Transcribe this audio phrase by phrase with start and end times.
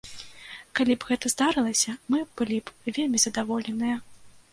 [0.77, 4.01] Калі б гэта здарылася, мы былі б вельмі задаволеныя.